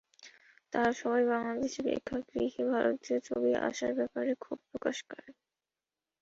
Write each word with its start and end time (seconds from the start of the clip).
তাঁরা 0.73 0.91
সবাই 0.93 1.23
বাংলাদেশে 1.31 1.79
প্রেক্ষাগৃহে 1.85 2.63
ভারতীয় 2.71 3.17
ছবি 3.27 3.51
আসার 3.67 3.91
ব্যাপারে 3.99 4.31
ক্ষোভ 4.35 4.59
প্রকাশ 4.69 4.97
করেন। 5.07 5.33